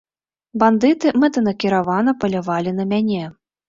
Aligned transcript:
Бандыты 0.63 1.13
мэтанакіравана 1.25 2.17
палявалі 2.25 2.79
на 2.83 2.93
мяне. 2.93 3.25